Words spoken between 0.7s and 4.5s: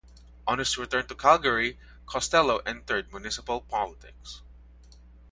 return to Calgary, Costello entered municipal politics.